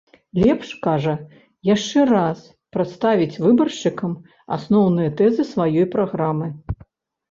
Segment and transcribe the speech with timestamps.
[0.43, 1.13] Лепш, кажа,
[1.73, 2.41] яшчэ раз
[2.77, 4.19] прадставіць выбаршчыкам
[4.59, 6.47] асноўныя тэзы сваёй праграмы.